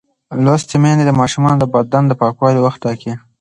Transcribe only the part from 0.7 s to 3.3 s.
میندې د ماشومانو د بدن پاکولو وخت ټاکي.